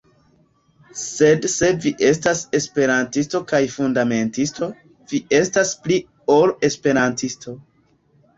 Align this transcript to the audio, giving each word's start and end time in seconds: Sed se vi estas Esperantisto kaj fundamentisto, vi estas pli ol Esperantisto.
Sed 1.01 1.43
se 1.55 1.67
vi 1.83 1.91
estas 2.07 2.41
Esperantisto 2.59 3.41
kaj 3.51 3.59
fundamentisto, 3.75 4.71
vi 5.13 5.21
estas 5.43 5.75
pli 5.85 6.01
ol 6.39 6.57
Esperantisto. 6.71 7.57